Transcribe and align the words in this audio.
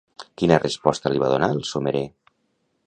Quina 0.41 0.57
resposta 0.61 1.11
li 1.13 1.21
va 1.25 1.31
donar 1.35 1.51
el 1.59 1.63
somerer? 1.75 2.05